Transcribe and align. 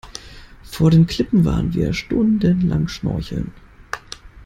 Vor 0.63 0.89
den 0.89 1.05
Klippen 1.05 1.45
waren 1.45 1.75
wir 1.75 1.93
stundenlang 1.93 2.87
schnorcheln. 2.87 3.51